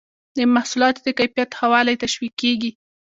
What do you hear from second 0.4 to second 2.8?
محصولاتو د کیفیت ښه والی تشویقیږي.